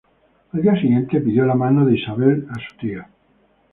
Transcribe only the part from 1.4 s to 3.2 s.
la mano de Isabel a su tía.